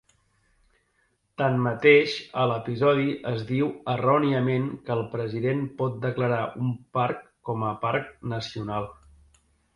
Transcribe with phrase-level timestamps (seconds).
[1.41, 7.77] Tanmateix, a l'episodi es diu erròniament que el president pot declarar un parc com a
[7.87, 8.91] parc nacional.